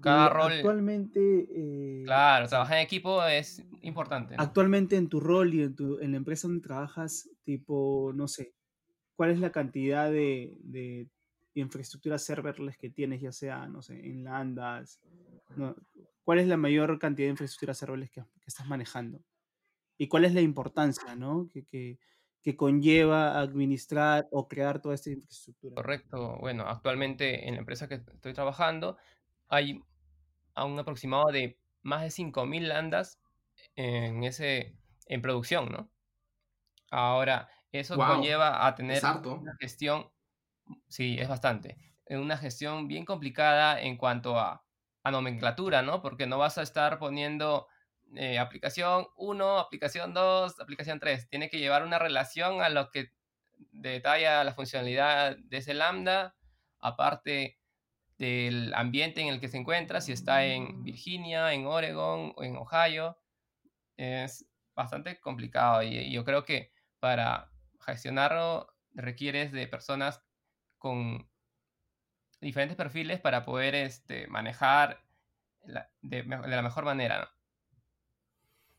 cada 0.00 0.28
rol... 0.28 0.52
Actualmente... 0.52 1.20
Eh, 1.20 2.02
claro, 2.04 2.46
trabajar 2.46 2.76
en 2.76 2.84
equipo 2.84 3.24
es 3.24 3.64
importante. 3.82 4.36
Actualmente 4.38 4.94
en 4.94 5.08
tu 5.08 5.18
rol 5.18 5.52
y 5.54 5.62
en, 5.62 5.74
tu, 5.74 5.98
en 5.98 6.12
la 6.12 6.18
empresa 6.18 6.46
donde 6.46 6.62
trabajas, 6.62 7.28
tipo, 7.42 8.12
no 8.14 8.28
sé, 8.28 8.54
¿cuál 9.16 9.30
es 9.30 9.40
la 9.40 9.50
cantidad 9.50 10.08
de, 10.08 10.56
de 10.60 11.08
infraestructura 11.54 12.16
serverless 12.16 12.78
que 12.78 12.90
tienes, 12.90 13.20
ya 13.20 13.32
sea, 13.32 13.66
no 13.66 13.82
sé, 13.82 13.94
en 14.06 14.22
Landas? 14.22 15.00
¿Cuál 16.22 16.38
es 16.38 16.46
la 16.46 16.56
mayor 16.56 16.96
cantidad 17.00 17.26
de 17.26 17.30
infraestructura 17.30 17.74
serverless 17.74 18.12
que, 18.12 18.20
que 18.20 18.46
estás 18.46 18.68
manejando? 18.68 19.20
¿Y 19.98 20.06
cuál 20.06 20.26
es 20.26 20.32
la 20.32 20.42
importancia, 20.42 21.16
¿no? 21.16 21.50
Que, 21.52 21.64
que, 21.64 21.98
que 22.42 22.56
conlleva 22.56 23.40
administrar 23.40 24.28
o 24.30 24.46
crear 24.46 24.80
toda 24.80 24.94
esta 24.94 25.10
infraestructura. 25.10 25.74
Correcto. 25.74 26.36
Bueno, 26.40 26.64
actualmente 26.68 27.48
en 27.48 27.54
la 27.54 27.60
empresa 27.60 27.88
que 27.88 27.96
estoy 27.96 28.32
trabajando 28.34 28.96
hay 29.48 29.82
a 30.54 30.64
un 30.64 30.78
aproximado 30.78 31.26
de 31.32 31.58
más 31.82 32.02
de 32.02 32.10
5.000 32.10 32.68
landas 32.68 33.20
en, 33.74 34.24
ese, 34.24 34.76
en 35.06 35.22
producción, 35.22 35.70
¿no? 35.70 35.90
Ahora, 36.90 37.48
eso 37.72 37.96
conlleva 37.96 38.66
a 38.66 38.74
tener 38.74 39.02
una 39.04 39.56
gestión, 39.60 40.10
sí, 40.88 41.16
es 41.18 41.28
bastante, 41.28 41.76
una 42.08 42.36
gestión 42.36 42.88
bien 42.88 43.04
complicada 43.04 43.80
en 43.80 43.96
cuanto 43.96 44.38
a, 44.38 44.64
a 45.02 45.10
nomenclatura, 45.10 45.82
¿no? 45.82 46.00
Porque 46.00 46.26
no 46.26 46.38
vas 46.38 46.58
a 46.58 46.62
estar 46.62 46.98
poniendo 46.98 47.66
eh, 48.14 48.38
aplicación 48.38 49.06
1, 49.16 49.58
aplicación 49.58 50.14
2, 50.14 50.60
aplicación 50.60 51.00
3. 51.00 51.28
Tiene 51.28 51.50
que 51.50 51.58
llevar 51.58 51.82
una 51.82 51.98
relación 51.98 52.62
a 52.62 52.68
lo 52.68 52.90
que 52.90 53.10
detalla 53.72 54.44
la 54.44 54.54
funcionalidad 54.54 55.36
de 55.36 55.56
ese 55.56 55.74
lambda, 55.74 56.36
aparte 56.78 57.58
del 58.18 58.72
ambiente 58.74 59.20
en 59.20 59.28
el 59.28 59.40
que 59.40 59.48
se 59.48 59.58
encuentra, 59.58 60.00
si 60.00 60.12
está 60.12 60.44
en 60.44 60.82
Virginia, 60.82 61.52
en 61.52 61.66
Oregon 61.66 62.32
o 62.36 62.42
en 62.42 62.56
Ohio. 62.56 63.18
Es 63.96 64.46
bastante 64.74 65.20
complicado 65.20 65.82
y, 65.82 66.12
yo 66.12 66.24
creo 66.24 66.44
que 66.44 66.72
para 67.00 67.50
gestionarlo 67.80 68.68
requieres 68.94 69.52
de 69.52 69.66
personas 69.66 70.22
con 70.78 71.28
diferentes 72.40 72.76
perfiles 72.76 73.20
para 73.20 73.44
poder 73.44 73.74
este, 73.74 74.26
manejar 74.28 75.02
de, 76.02 76.22
la 76.24 76.62
mejor 76.62 76.84
manera, 76.84 77.35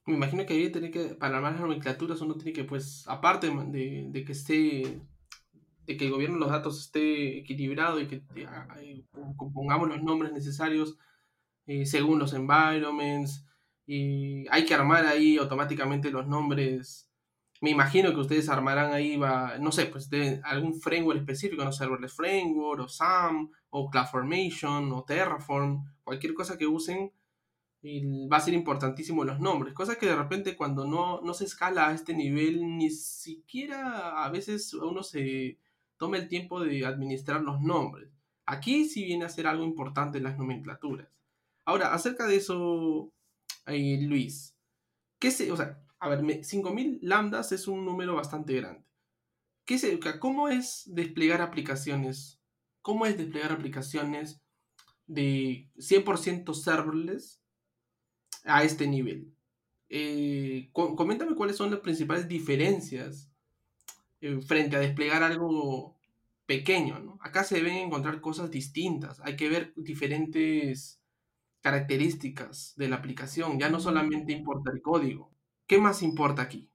Me 0.07 0.15
imagino 0.15 0.45
que 0.45 0.53
ahí 0.53 0.71
tiene 0.71 0.89
que, 0.89 1.15
para 1.15 1.41
las 1.41 1.59
nomenclaturas 1.59 2.21
uno 2.21 2.35
tiene 2.35 2.53
que, 2.53 2.63
pues, 2.63 3.03
aparte 3.07 3.49
de, 3.49 4.23
que 4.25 4.31
esté, 4.31 5.01
de 5.85 5.97
que 5.97 6.05
el 6.05 6.11
gobierno 6.11 6.37
de 6.37 6.41
los 6.41 6.49
datos 6.49 6.79
esté 6.79 7.39
equilibrado 7.39 7.99
y 7.99 8.07
que 8.07 8.23
pongamos 9.53 9.89
los 9.89 10.01
nombres 10.01 10.31
necesarios 10.31 10.97
eh, 11.67 11.85
según 11.85 12.19
los 12.19 12.31
environments, 12.31 13.45
y 13.85 14.45
hay 14.49 14.65
que 14.65 14.73
armar 14.73 15.05
ahí 15.05 15.37
automáticamente 15.37 16.09
los 16.11 16.25
nombres. 16.25 17.09
Me 17.59 17.71
imagino 17.71 18.13
que 18.13 18.21
ustedes 18.21 18.47
armarán 18.47 18.93
ahí, 18.93 19.17
va, 19.17 19.57
no 19.59 19.73
sé, 19.73 19.87
pues 19.87 20.09
de 20.09 20.39
algún 20.45 20.79
framework 20.79 21.19
específico, 21.19 21.65
no 21.65 21.73
sé, 21.73 21.79
Serverless 21.79 22.13
Framework, 22.13 22.81
o 22.81 22.87
SAM, 22.87 23.51
o 23.69 23.89
CloudFormation, 23.89 24.91
o 24.93 25.03
Terraform, 25.03 25.83
cualquier 26.03 26.33
cosa 26.33 26.57
que 26.57 26.67
usen, 26.67 27.11
y 27.81 28.27
va 28.27 28.37
a 28.37 28.41
ser 28.41 28.53
importantísimo 28.53 29.23
los 29.23 29.39
nombres. 29.39 29.73
Cosa 29.73 29.95
que 29.95 30.07
de 30.07 30.15
repente 30.15 30.55
cuando 30.55 30.85
no, 30.85 31.21
no 31.21 31.33
se 31.33 31.45
escala 31.45 31.87
a 31.87 31.93
este 31.93 32.13
nivel, 32.13 32.77
ni 32.77 32.89
siquiera 32.89 34.23
a 34.23 34.29
veces 34.29 34.73
uno 34.73 35.03
se 35.03 35.59
toma 35.97 36.17
el 36.17 36.27
tiempo 36.27 36.59
de 36.61 36.85
administrar 36.85 37.41
los 37.41 37.61
nombres. 37.61 38.11
Aquí 38.45 38.85
sí 38.85 39.05
viene 39.05 39.25
a 39.25 39.29
ser 39.29 39.47
algo 39.47 39.63
importante 39.63 40.21
las 40.21 40.37
nomenclaturas. 40.37 41.09
Ahora, 41.65 41.93
acerca 41.93 42.27
de 42.27 42.37
eso, 42.37 43.11
eh, 43.65 43.99
Luis, 44.01 44.55
¿qué 45.19 45.31
se, 45.31 45.51
o 45.51 45.57
sea, 45.57 45.83
a 45.99 46.09
ver, 46.09 46.21
5.000 46.21 46.99
lambdas 47.01 47.51
es 47.51 47.67
un 47.67 47.83
número 47.83 48.15
bastante 48.15 48.53
grande. 48.53 48.85
¿Qué 49.65 49.77
se, 49.77 49.99
¿Cómo 50.19 50.47
es 50.47 50.83
desplegar 50.87 51.41
aplicaciones? 51.41 52.39
¿Cómo 52.81 53.05
es 53.05 53.17
desplegar 53.17 53.51
aplicaciones 53.51 54.41
de 55.07 55.69
100% 55.77 56.53
serverless 56.53 57.41
a 58.47 58.63
este 58.63 58.87
nivel? 58.87 59.33
Eh, 59.89 60.69
coméntame 60.73 61.35
cuáles 61.35 61.55
son 61.55 61.71
las 61.71 61.79
principales 61.79 62.27
diferencias 62.27 63.31
eh, 64.19 64.41
frente 64.41 64.75
a 64.75 64.79
desplegar 64.79 65.23
algo 65.23 65.95
pequeño. 66.45 66.99
¿no? 66.99 67.19
Acá 67.21 67.43
se 67.43 67.57
deben 67.57 67.75
encontrar 67.75 68.19
cosas 68.21 68.49
distintas. 68.49 69.21
Hay 69.21 69.35
que 69.35 69.49
ver 69.49 69.73
diferentes 69.75 70.99
características 71.61 72.73
de 72.77 72.89
la 72.89 72.95
aplicación. 72.97 73.59
Ya 73.59 73.69
no 73.69 73.79
solamente 73.79 74.33
importa 74.33 74.71
el 74.71 74.81
código. 74.81 75.31
¿Qué 75.67 75.77
más 75.79 76.01
importa 76.01 76.41
aquí? 76.41 76.69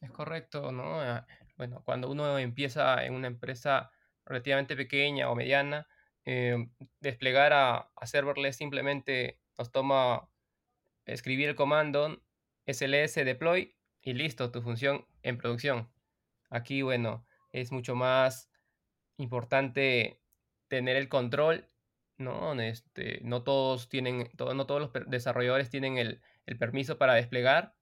Es 0.00 0.10
correcto, 0.10 0.70
¿no? 0.70 1.00
Ah, 1.00 1.26
bueno, 1.56 1.82
cuando 1.84 2.10
uno 2.10 2.38
empieza 2.38 3.04
en 3.04 3.14
una 3.14 3.26
empresa 3.26 3.90
relativamente 4.24 4.76
pequeña 4.76 5.30
o 5.30 5.34
mediana, 5.34 5.88
eh, 6.24 6.68
desplegar 7.00 7.52
a, 7.52 7.90
serverless 8.04 8.56
simplemente 8.56 9.40
nos 9.58 9.72
toma 9.72 10.30
escribir 11.04 11.48
el 11.48 11.54
comando 11.56 12.22
sls 12.66 13.14
deploy 13.14 13.76
y 14.02 14.14
listo, 14.14 14.50
tu 14.50 14.62
función 14.62 15.06
en 15.22 15.38
producción. 15.38 15.90
Aquí, 16.50 16.82
bueno, 16.82 17.26
es 17.50 17.72
mucho 17.72 17.94
más 17.94 18.50
importante 19.16 20.20
tener 20.68 20.96
el 20.96 21.08
control, 21.08 21.66
¿no? 22.16 22.58
Este, 22.60 23.20
no 23.22 23.42
todos 23.42 23.88
tienen, 23.88 24.30
no 24.38 24.66
todos 24.66 24.80
los 24.80 24.92
desarrolladores 25.08 25.70
tienen 25.70 25.98
el, 25.98 26.20
el 26.46 26.58
permiso 26.58 26.98
para 26.98 27.14
desplegar 27.14 27.74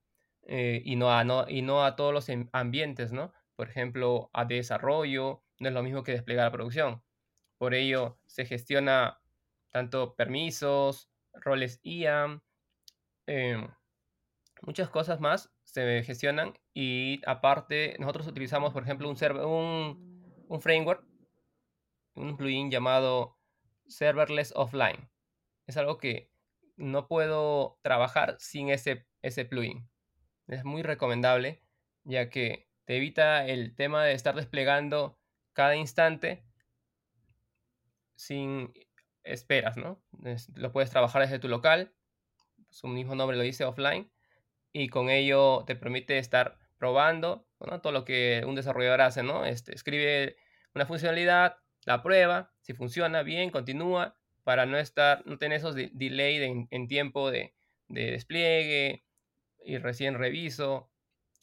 eh, 0.42 0.83
y, 0.85 0.97
no 0.97 1.12
a, 1.12 1.25
no, 1.25 1.49
y 1.49 1.62
no 1.62 1.85
a 1.85 1.97
todos 1.97 2.12
los 2.12 2.28
ambientes, 2.52 3.12
¿no? 3.12 3.33
Por 3.56 3.68
ejemplo, 3.68 4.30
a 4.33 4.45
desarrollo 4.45 5.42
no 5.59 5.68
es 5.68 5.75
lo 5.75 5.83
mismo 5.83 6.02
que 6.02 6.12
desplegar 6.12 6.47
a 6.47 6.52
producción. 6.52 7.02
Por 7.59 7.75
ello, 7.75 8.18
se 8.26 8.47
gestiona 8.47 9.21
tanto 9.73 10.14
permisos, 10.14 11.11
roles 11.40 11.80
IAM, 11.82 12.40
em, 13.26 13.68
muchas 14.62 14.88
cosas 14.90 15.20
más 15.20 15.52
se 15.64 16.02
gestionan 16.04 16.54
y 16.74 17.20
aparte 17.26 17.96
nosotros 17.98 18.26
utilizamos, 18.26 18.72
por 18.72 18.82
ejemplo, 18.82 19.08
un, 19.08 19.16
un, 19.44 20.44
un 20.48 20.60
framework, 20.60 21.04
un 22.14 22.36
plugin 22.36 22.70
llamado 22.70 23.36
Serverless 23.86 24.52
Offline. 24.56 25.10
Es 25.66 25.76
algo 25.76 25.98
que 25.98 26.30
no 26.76 27.08
puedo 27.08 27.78
trabajar 27.82 28.36
sin 28.38 28.70
ese, 28.70 29.06
ese 29.22 29.44
plugin. 29.44 29.88
Es 30.46 30.64
muy 30.64 30.82
recomendable, 30.82 31.62
ya 32.04 32.30
que 32.30 32.68
te 32.84 32.96
evita 32.96 33.46
el 33.46 33.74
tema 33.74 34.04
de 34.04 34.12
estar 34.12 34.34
desplegando 34.34 35.18
cada 35.52 35.74
instante 35.76 36.44
sin 38.14 38.72
esperas, 39.26 39.76
¿no? 39.76 40.02
lo 40.54 40.73
puedes 40.73 40.90
trabajar 40.90 41.23
desde 41.23 41.38
tu 41.38 41.49
local, 41.49 41.92
su 42.71 42.88
mismo 42.88 43.14
nombre 43.14 43.37
lo 43.37 43.42
dice 43.42 43.64
offline, 43.64 44.11
y 44.73 44.88
con 44.88 45.11
ello 45.11 45.64
te 45.66 45.76
permite 45.76 46.18
estar 46.18 46.59
probando 46.78 47.47
todo 47.83 47.92
lo 47.92 48.04
que 48.04 48.42
un 48.47 48.54
desarrollador 48.54 49.00
hace, 49.00 49.23
¿no? 49.23 49.47
Este, 49.47 49.75
escribe 49.75 50.37
una 50.75 50.87
funcionalidad, 50.87 51.56
la 51.85 52.02
prueba, 52.02 52.52
si 52.61 52.75
funciona 52.75 53.23
bien, 53.23 53.50
continúa, 53.50 54.16
para 54.45 54.66
no 54.66 54.76
estar, 54.78 55.25
no 55.26 55.38
tener 55.38 55.59
esos 55.59 55.75
delay 55.75 56.66
en 56.71 56.88
tiempo 56.88 57.30
de, 57.30 57.54
despliegue 57.88 59.04
y 59.64 59.78
recién 59.78 60.14
reviso, 60.14 60.90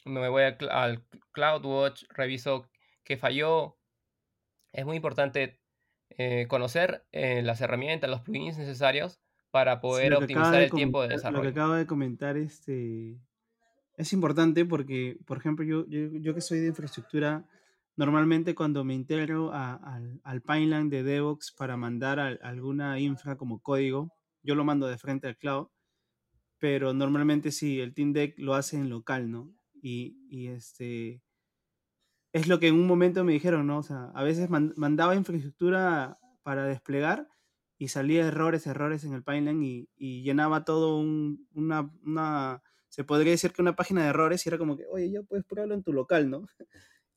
me 0.06 0.28
voy 0.28 0.44
al, 0.44 1.06
CloudWatch, 1.32 2.04
reviso 2.10 2.70
qué 3.04 3.18
falló. 3.18 3.78
Es 4.72 4.86
muy 4.86 4.96
importante 4.96 5.62
eh, 6.18 6.48
conocer 6.48 7.06
eh, 7.12 7.42
las 7.42 7.62
herramientas, 7.62 8.10
los 8.10 8.22
plugins 8.22 8.58
necesarios 8.58 9.20
para 9.52 9.82
poder 9.82 10.14
optimizar 10.14 10.62
el 10.62 10.72
tiempo 10.72 11.02
de 11.02 11.10
desarrollo. 11.10 11.44
Lo 11.44 11.54
que 11.54 11.60
acabo 11.60 11.74
de 11.74 11.86
comentar 11.86 12.38
este, 12.38 13.20
es 13.98 14.14
importante 14.14 14.66
porque, 14.66 15.18
por 15.26 15.38
ejemplo, 15.38 15.64
yo, 15.66 15.86
yo, 15.88 16.10
yo 16.20 16.34
que 16.34 16.42
soy 16.42 16.60
de 16.60 16.68
infraestructura, 16.68 17.46
Normalmente 17.96 18.56
cuando 18.56 18.84
me 18.84 18.96
integro 18.96 19.54
al, 19.54 20.20
al 20.24 20.42
pipeline 20.42 20.90
de 20.90 21.04
DevOps 21.04 21.52
para 21.52 21.78
mandar 21.78 22.20
alguna 22.42 23.00
infra 23.00 23.38
como 23.38 23.62
código, 23.62 24.12
yo 24.42 24.56
lo 24.56 24.64
mando 24.64 24.88
de 24.88 24.98
frente 24.98 25.28
al 25.28 25.38
cloud, 25.38 25.68
pero 26.58 26.94
normalmente 26.94 27.52
sí, 27.52 27.80
el 27.80 27.94
Team 27.94 28.14
Deck 28.14 28.40
lo 28.40 28.56
hace 28.56 28.78
en 28.78 28.90
local, 28.90 29.30
¿no? 29.30 29.54
Y, 29.76 30.18
y 30.28 30.48
este, 30.48 31.22
es 32.34 32.48
lo 32.48 32.60
que 32.60 32.68
en 32.68 32.76
un 32.76 32.88
momento 32.88 33.24
me 33.24 33.32
dijeron, 33.32 33.68
¿no? 33.68 33.78
O 33.78 33.84
sea, 33.84 34.12
a 34.16 34.24
veces 34.24 34.50
mandaba 34.50 35.16
infraestructura 35.16 36.20
para 36.42 36.66
desplegar 36.66 37.30
y 37.78 37.90
salía 37.90 38.28
errores, 38.28 38.66
errores 38.66 39.04
en 39.04 39.14
el 39.14 39.24
pipeline 39.24 39.88
y, 39.96 40.24
llenaba 40.24 40.66
todo 40.66 40.98
un, 40.98 41.48
una, 41.54 42.62
se 42.90 43.04
podría 43.04 43.32
decir 43.32 43.52
que 43.52 43.62
una 43.62 43.76
página 43.76 44.04
de 44.04 44.10
errores 44.10 44.46
y 44.46 44.50
era 44.50 44.58
como 44.58 44.76
que, 44.76 44.86
oye, 44.90 45.12
ya 45.12 45.22
puedes 45.22 45.46
probarlo 45.46 45.76
en 45.76 45.84
tu 45.84 45.94
local, 45.94 46.30
¿no? 46.30 46.48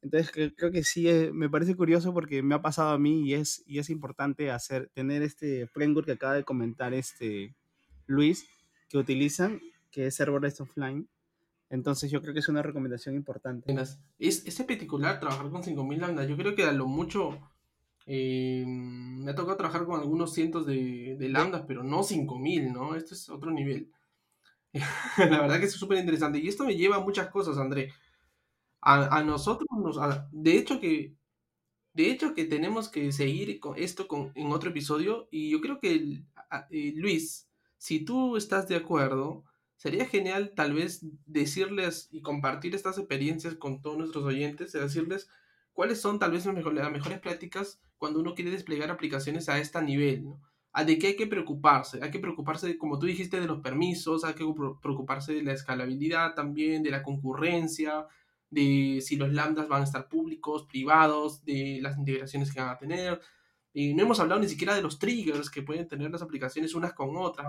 Entonces 0.03 0.31
creo 0.55 0.71
que 0.71 0.85
sí, 0.85 1.09
eh, 1.09 1.31
me 1.33 1.49
parece 1.49 1.75
curioso 1.75 2.13
porque 2.13 2.43
me 2.43 2.55
ha 2.55 2.63
pasado 2.63 2.91
a 2.91 2.99
mí 2.99 3.27
y 3.27 3.35
es, 3.35 3.65
y 3.67 3.79
es 3.79 3.91
importante 3.91 4.51
hacer, 4.51 4.91
tener 4.93 5.23
este 5.23 5.67
framework 5.67 6.07
que 6.07 6.13
acaba 6.13 6.35
de 6.35 6.45
comentar 6.45 6.93
este 6.95 7.57
Luis, 8.07 8.47
que 8.89 8.99
utilizan, 8.99 9.61
que 9.91 10.07
es 10.07 10.15
Serverless 10.15 10.61
Offline. 10.61 11.09
Entonces 11.69 12.11
yo 12.11 12.23
creo 12.23 12.33
que 12.33 12.41
es 12.41 12.49
una 12.49 12.63
recomendación 12.63 13.15
importante. 13.15 13.75
Es, 14.19 14.47
es 14.47 14.63
particular 14.63 15.19
trabajar 15.19 15.51
con 15.51 15.65
5000 15.65 16.01
lambda. 16.01 16.25
Yo 16.25 16.37
creo 16.37 16.55
que 16.55 16.65
a 16.65 16.73
lo 16.73 16.87
mucho 16.87 17.39
eh, 18.07 18.65
me 18.67 19.31
ha 19.31 19.35
tocado 19.35 19.57
trabajar 19.57 19.85
con 19.85 20.01
algunos 20.01 20.33
cientos 20.33 20.65
de, 20.67 21.17
de 21.19 21.29
lambdas, 21.29 21.65
pero 21.67 21.83
no 21.83 22.03
5000, 22.05 22.73
¿no? 22.73 22.95
Esto 22.95 23.15
es 23.15 23.29
otro 23.29 23.51
nivel. 23.51 23.91
La 25.19 25.41
verdad 25.41 25.59
que 25.59 25.67
es 25.67 25.73
súper 25.73 25.99
interesante. 25.99 26.39
Y 26.39 26.49
esto 26.49 26.65
me 26.65 26.77
lleva 26.77 26.97
a 26.97 27.01
muchas 27.01 27.29
cosas, 27.29 27.59
André. 27.59 27.93
A, 28.81 29.25
nosotros, 29.25 29.67
nos, 29.73 29.99
de 30.31 30.57
hecho 30.57 30.79
que 30.79 31.17
de 31.93 32.11
hecho 32.11 32.35
que 32.35 32.45
tenemos 32.45 32.89
que 32.89 33.11
seguir 33.11 33.59
con 33.59 33.77
esto 33.77 34.07
con, 34.07 34.31
en 34.37 34.53
otro 34.53 34.71
episodio 34.71 35.27
y 35.33 35.51
yo 35.51 35.61
creo 35.61 35.81
que 35.81 36.23
eh, 36.71 36.93
Luis, 36.95 37.49
si 37.79 38.05
tú 38.05 38.37
estás 38.37 38.69
de 38.69 38.77
acuerdo, 38.77 39.45
sería 39.77 40.07
genial 40.07 40.53
tal 40.57 40.75
vez 40.75 41.07
decirles 41.27 42.09
y 42.11 42.23
compartir 42.23 42.75
estas 42.75 42.99
experiencias 42.99 43.55
con 43.55 43.83
todos 43.83 43.99
nuestros 43.99 44.25
oyentes, 44.25 44.73
decirles 44.73 45.29
cuáles 45.73 46.01
son 46.01 46.19
tal 46.19 46.33
vez 46.33 46.47
las 46.47 46.55
mejores, 46.55 47.21
prácticas 47.21 47.81
cuando 47.99 48.21
uno 48.21 48.35
quiere 48.35 48.51
desplegar 48.51 48.91
aplicaciones 48.91 49.49
a 49.49 49.59
este 49.59 49.81
nivel, 49.83 50.25
¿no? 50.25 50.41
A 50.73 50.85
de 50.85 50.99
qué 50.99 51.09
hay 51.09 51.17
que 51.17 51.27
preocuparse, 51.27 52.03
hay 52.03 52.11
que 52.11 52.19
preocuparse, 52.19 52.77
como 52.77 52.99
tú 52.99 53.07
dijiste, 53.07 53.41
de 53.41 53.47
los 53.47 53.61
permisos, 53.61 54.25
hay 54.25 54.35
que 54.35 54.45
preocuparse 54.83 55.33
de 55.33 55.43
la 55.43 55.53
escalabilidad 55.53 56.35
también, 56.35 56.83
de 56.83 56.91
la 56.91 57.03
concurrencia, 57.03 58.07
de 58.51 59.01
si 59.03 59.17
los 59.17 59.33
lambdas 59.33 59.69
van 59.69 59.83
a 59.83 59.85
estar 59.85 60.09
públicos, 60.09 60.67
privados, 60.67 61.45
de 61.45 61.79
las 61.81 61.97
integraciones 61.97 62.53
que 62.53 62.61
van 62.61 62.71
a 62.71 62.79
tener. 62.79 63.21
Y 63.73 63.95
no 63.95 64.03
hemos 64.03 64.21
hablado 64.21 64.41
ni 64.41 64.49
siquiera 64.49 64.75
de 64.75 64.83
los 64.83 64.99
triggers 64.99 65.51
que 65.51 65.63
pueden 65.63 65.89
tener 65.89 66.11
las 66.11 66.23
aplicaciones 66.23 66.75
unas 66.75 66.93
con 66.95 67.17
otras. 67.17 67.47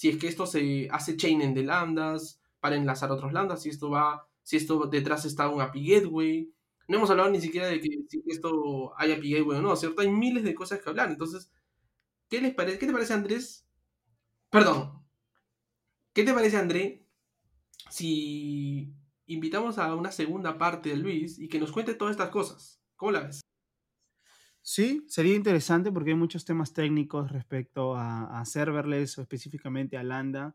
Si 0.00 0.08
es 0.08 0.18
que 0.18 0.28
esto 0.28 0.46
se 0.46 0.88
hace 0.90 1.16
chaining 1.16 1.54
de 1.54 1.64
lambdas 1.64 2.40
para 2.60 2.76
enlazar 2.76 3.10
otros 3.12 3.32
lambdas, 3.32 3.62
si 3.62 3.70
esto 3.70 3.90
va, 3.90 4.28
si 4.42 4.56
esto 4.56 4.86
detrás 4.86 5.24
está 5.24 5.48
un 5.48 5.60
API 5.60 5.88
Gateway. 5.88 6.52
no 6.88 6.96
hemos 6.98 7.10
hablado 7.10 7.30
ni 7.30 7.40
siquiera 7.40 7.66
de 7.68 7.80
que 7.80 7.88
si 8.08 8.22
esto 8.26 8.94
haya 8.98 9.16
API 9.16 9.40
bueno 9.42 9.62
no, 9.62 9.76
¿cierto? 9.76 10.02
Hay 10.02 10.10
miles 10.10 10.44
de 10.44 10.54
cosas 10.54 10.80
que 10.80 10.88
hablar. 10.88 11.10
Entonces, 11.10 11.50
¿qué 12.28 12.40
les 12.40 12.54
parece? 12.54 12.78
¿Qué 12.78 12.86
te 12.86 12.92
parece, 12.92 13.14
Andrés? 13.14 13.66
Perdón. 14.50 15.04
¿Qué 16.12 16.24
te 16.24 16.34
parece, 16.34 16.56
André, 16.56 17.06
si 17.90 18.92
invitamos 19.26 19.78
a 19.78 19.94
una 19.94 20.12
segunda 20.12 20.58
parte 20.58 20.90
de 20.90 20.96
Luis 20.96 21.38
y 21.38 21.48
que 21.48 21.60
nos 21.60 21.72
cuente 21.72 21.94
todas 21.94 22.12
estas 22.12 22.30
cosas? 22.30 22.80
¿Cómo 22.96 23.12
la 23.12 23.20
ves? 23.20 23.47
Sí, 24.70 25.02
sería 25.08 25.34
interesante 25.34 25.90
porque 25.90 26.10
hay 26.10 26.16
muchos 26.16 26.44
temas 26.44 26.74
técnicos 26.74 27.32
respecto 27.32 27.94
a, 27.94 28.38
a 28.38 28.44
serverless 28.44 29.16
o 29.16 29.22
específicamente 29.22 29.96
a 29.96 30.02
Lambda 30.02 30.54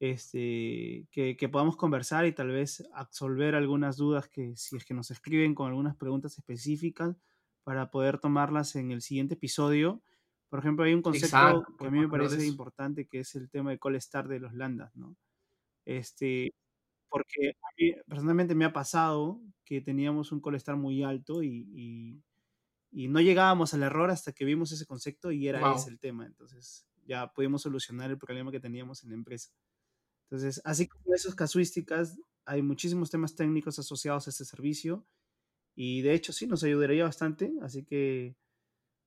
este, 0.00 1.06
que, 1.10 1.36
que, 1.36 1.48
podamos 1.50 1.76
conversar 1.76 2.24
y 2.24 2.32
tal 2.32 2.48
vez 2.48 2.82
absolver 2.94 3.54
algunas 3.54 3.98
dudas 3.98 4.26
que 4.26 4.56
si 4.56 4.74
es 4.74 4.86
que 4.86 4.94
nos 4.94 5.10
escriben 5.10 5.54
con 5.54 5.68
algunas 5.68 5.96
preguntas 5.96 6.38
específicas 6.38 7.14
para 7.62 7.90
poder 7.90 8.18
tomarlas 8.18 8.74
en 8.74 8.90
el 8.90 9.02
siguiente 9.02 9.34
episodio. 9.34 10.02
Por 10.48 10.60
ejemplo, 10.60 10.86
hay 10.86 10.94
un 10.94 11.02
concepto 11.02 11.66
que 11.78 11.86
a 11.86 11.90
mí 11.90 12.00
me 12.00 12.08
parece 12.08 12.46
importante 12.46 13.06
que 13.06 13.20
es 13.20 13.34
el 13.34 13.50
tema 13.50 13.70
de 13.70 13.78
call 13.78 14.00
start 14.00 14.30
de 14.30 14.40
los 14.40 14.54
landas, 14.54 14.96
¿no? 14.96 15.14
Este, 15.84 16.54
porque 17.10 17.50
a 17.50 17.68
mí 17.76 17.92
personalmente 18.08 18.54
me 18.54 18.64
ha 18.64 18.72
pasado 18.72 19.42
que 19.62 19.82
teníamos 19.82 20.32
un 20.32 20.40
call 20.40 20.58
start 20.58 20.78
muy 20.78 21.02
alto 21.02 21.42
y, 21.42 21.68
y, 21.74 22.22
y, 22.92 23.08
no 23.08 23.20
llegábamos 23.20 23.74
al 23.74 23.82
error 23.82 24.10
hasta 24.10 24.32
que 24.32 24.44
vimos 24.44 24.70
ese 24.72 24.86
concepto 24.86 25.32
y 25.32 25.48
era 25.48 25.74
ese 25.74 25.90
el 25.90 25.98
tema. 25.98 26.26
Entonces 26.26 26.86
ya 27.04 27.32
pudimos 27.32 27.62
solucionar 27.62 28.10
el 28.10 28.18
problema 28.18 28.52
que 28.52 28.60
teníamos 28.60 29.02
en 29.02 29.10
la 29.10 29.16
empresa. 29.16 29.50
Entonces, 30.24 30.60
así 30.64 30.86
como 30.86 31.14
esas 31.14 31.34
casuísticas, 31.34 32.18
hay 32.44 32.62
muchísimos 32.62 33.10
temas 33.10 33.34
técnicos 33.34 33.78
asociados 33.78 34.26
a 34.26 34.30
este 34.30 34.44
servicio 34.44 35.06
y 35.74 36.02
de 36.02 36.14
hecho 36.14 36.32
sí 36.32 36.46
nos 36.46 36.64
ayudaría 36.64 37.04
bastante, 37.04 37.52
así 37.62 37.84
que 37.84 38.36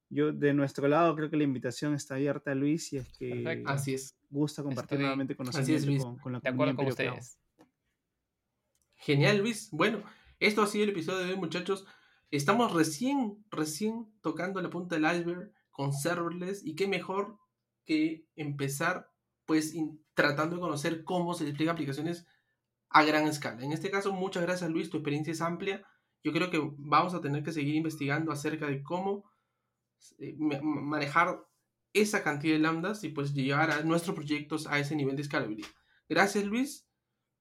yo 0.09 0.31
de 0.31 0.53
nuestro 0.53 0.87
lado 0.87 1.15
creo 1.15 1.29
que 1.29 1.37
la 1.37 1.43
invitación 1.43 1.93
está 1.93 2.15
abierta 2.15 2.51
a 2.51 2.55
Luis 2.55 2.93
y 2.93 2.97
es 2.97 3.09
que 3.17 3.63
así 3.65 3.93
es. 3.93 4.15
gusta 4.29 4.63
compartir 4.63 4.99
nuevamente 4.99 5.35
con, 5.35 5.47
con, 5.47 6.33
la 6.33 6.41
comunidad 6.41 6.75
con 6.75 6.87
ustedes. 6.87 7.39
Genial, 8.95 9.39
Luis. 9.39 9.69
Bueno, 9.71 10.03
esto 10.39 10.61
ha 10.61 10.67
sido 10.67 10.85
el 10.85 10.91
episodio 10.91 11.25
de 11.25 11.33
hoy, 11.33 11.39
muchachos. 11.39 11.85
Estamos 12.31 12.73
recién, 12.73 13.45
recién 13.49 14.11
tocando 14.21 14.61
la 14.61 14.69
punta 14.69 14.95
del 14.95 15.05
iceberg 15.05 15.51
con 15.71 15.93
serverless 15.93 16.65
y 16.65 16.75
qué 16.75 16.87
mejor 16.87 17.37
que 17.85 18.27
empezar 18.35 19.09
pues 19.45 19.73
tratando 20.13 20.55
de 20.55 20.61
conocer 20.61 21.03
cómo 21.03 21.33
se 21.33 21.45
despliegan 21.45 21.75
aplicaciones 21.75 22.25
a 22.89 23.03
gran 23.03 23.27
escala. 23.27 23.63
En 23.63 23.71
este 23.71 23.91
caso, 23.91 24.13
muchas 24.13 24.43
gracias 24.43 24.69
Luis, 24.69 24.89
tu 24.89 24.97
experiencia 24.97 25.31
es 25.31 25.41
amplia. 25.41 25.85
Yo 26.23 26.31
creo 26.31 26.49
que 26.49 26.59
vamos 26.77 27.13
a 27.13 27.21
tener 27.21 27.43
que 27.43 27.51
seguir 27.51 27.75
investigando 27.75 28.31
acerca 28.31 28.67
de 28.67 28.81
cómo 28.81 29.29
eh, 30.17 30.35
manejar 30.37 31.45
esa 31.93 32.23
cantidad 32.23 32.55
de 32.55 32.59
lambdas 32.59 33.03
y 33.03 33.09
pues 33.09 33.33
llevar 33.33 33.71
a 33.71 33.81
nuestros 33.83 34.15
proyectos 34.15 34.67
a 34.67 34.79
ese 34.79 34.95
nivel 34.95 35.15
de 35.15 35.21
escalabilidad. 35.21 35.69
Gracias 36.09 36.43
Luis. 36.45 36.87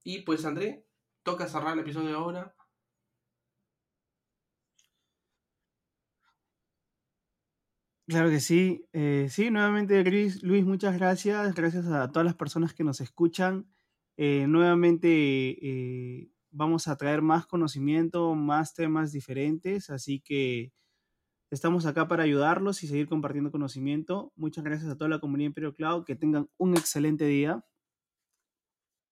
Y 0.02 0.20
pues 0.20 0.44
André, 0.44 0.86
toca 1.22 1.48
cerrar 1.48 1.72
el 1.72 1.80
episodio 1.80 2.16
ahora. 2.16 2.54
Claro 8.06 8.28
que 8.28 8.40
sí. 8.40 8.86
Eh, 8.92 9.28
sí, 9.30 9.50
nuevamente, 9.50 10.02
Luis, 10.04 10.64
muchas 10.64 10.98
gracias. 10.98 11.54
Gracias 11.54 11.86
a 11.86 12.10
todas 12.10 12.26
las 12.26 12.34
personas 12.34 12.74
que 12.74 12.84
nos 12.84 13.00
escuchan. 13.00 13.66
Eh, 14.16 14.46
nuevamente 14.46 15.08
eh, 15.08 16.30
vamos 16.50 16.86
a 16.86 16.96
traer 16.96 17.22
más 17.22 17.46
conocimiento, 17.46 18.34
más 18.34 18.74
temas 18.74 19.10
diferentes, 19.10 19.90
así 19.90 20.20
que 20.20 20.72
estamos 21.50 21.86
acá 21.86 22.06
para 22.06 22.22
ayudarlos 22.22 22.82
y 22.84 22.88
seguir 22.88 23.08
compartiendo 23.08 23.50
conocimiento. 23.50 24.32
Muchas 24.36 24.64
gracias 24.64 24.90
a 24.90 24.96
toda 24.98 25.08
la 25.08 25.18
comunidad 25.20 25.48
Imperio 25.48 25.74
Cloud. 25.74 26.04
Que 26.04 26.14
tengan 26.14 26.50
un 26.58 26.76
excelente 26.76 27.24
día. 27.24 27.64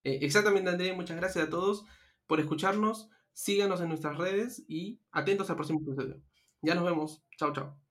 exactamente, 0.05 0.71
André. 0.71 0.93
Muchas 0.93 1.17
gracias 1.17 1.47
a 1.47 1.51
todos 1.51 1.87
por 2.27 2.40
escucharnos. 2.40 3.09
Síganos 3.33 3.81
en 3.81 3.88
nuestras 3.88 4.19
redes 4.19 4.62
y 4.69 5.01
atentos 5.11 5.49
al 5.49 5.57
próximo 5.57 5.81
episodio. 5.81 6.23
Ya 6.61 6.75
nos 6.75 6.85
vemos. 6.85 7.25
Chao, 7.38 7.55
chao. 7.55 7.82